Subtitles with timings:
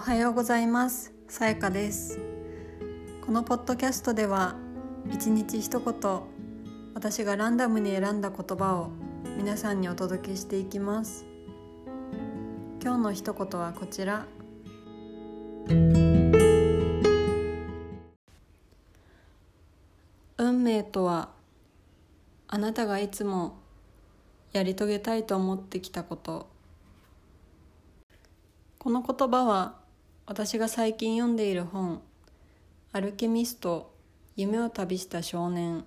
[0.00, 1.12] おはようございます。
[1.28, 2.18] さやかです。
[3.20, 4.56] このポッドキャストでは
[5.12, 6.20] 一日一言
[6.94, 8.92] 私がランダムに選んだ言葉を
[9.36, 11.26] 皆さんにお届けしていきます。
[12.82, 14.24] 今日の一言はこちら。
[20.38, 21.28] 運命とは
[22.48, 23.58] あなたがいつも
[24.52, 26.48] やり遂げたいと思ってきたこと。
[28.78, 29.79] この言葉は
[30.30, 32.00] 私が最近読んでいる本
[32.94, 33.92] 「アルケミスト
[34.36, 35.84] 夢を旅した少年」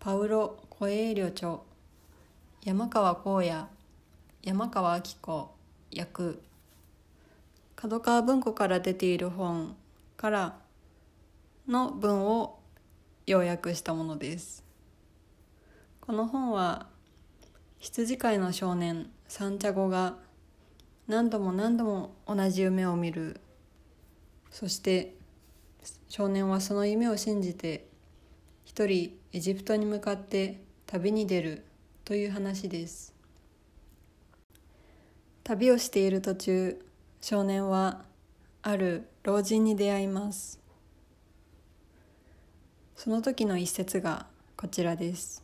[0.00, 1.58] パウロ・コエーリョ著
[2.64, 3.66] 山川光也
[4.42, 5.50] 山川明子
[5.90, 6.42] 役。
[7.76, 9.76] 角川文庫から出ている本
[10.16, 10.58] から
[11.66, 12.58] の文を
[13.26, 14.64] 要約したものです。
[16.00, 16.86] この本は
[17.78, 20.16] 羊飼いの少年サンチャゴが
[21.08, 23.40] 何度も何度も同じ夢を見る。
[24.50, 25.14] そして
[26.08, 27.88] 少年はその夢を信じて
[28.66, 31.64] 一人エジプトに向かって旅に出る
[32.04, 33.14] という話です。
[35.44, 36.84] 旅をしている途中
[37.22, 38.04] 少年は
[38.60, 40.60] ある老人に出会います。
[42.96, 44.26] その時の一節が
[44.58, 45.42] こちらです。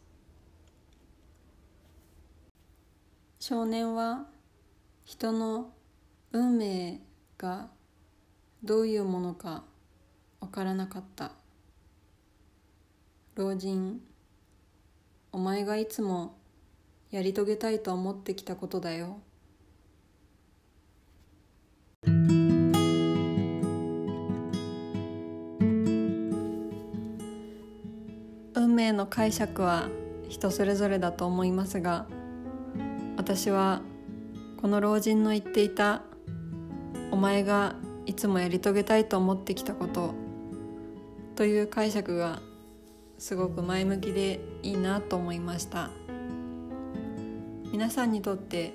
[3.40, 4.26] 少年は
[5.04, 5.70] 人の
[6.32, 7.00] 運命
[7.36, 7.68] が
[8.62, 9.62] どういうものか
[10.40, 11.32] わからなかった。
[13.34, 14.00] 老人
[15.30, 16.36] お前がいつも
[17.10, 19.20] やり遂げたいと思ってきたことだよ。
[28.54, 29.88] 運命の解釈は
[30.28, 32.06] 人それぞれだと思いますが
[33.16, 33.82] 私は
[34.64, 36.00] この老人の言っていた
[37.12, 37.74] 「お前が
[38.06, 40.14] いつもやり遂げたいと思ってきたこと」
[41.36, 42.40] という解釈が
[43.18, 45.90] すごく前向きでいいなと思いました。
[47.72, 48.72] 皆さんにとって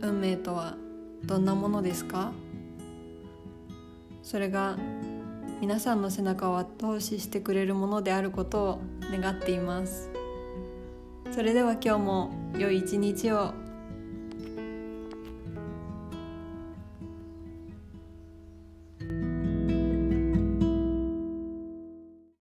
[0.00, 0.78] 運命とは
[1.22, 2.32] どんなものですか？
[4.22, 4.78] それが
[5.60, 8.78] 皆さんの背中を後押ししてくれるものであることを
[9.12, 10.08] 願っています。
[11.30, 13.52] それでは今日も良い一日を